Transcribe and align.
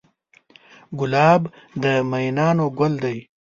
ګلاب 0.99 1.41
د 1.83 1.85
مینانو 2.09 2.65
ګل 2.79 2.93
دی. 3.03 3.17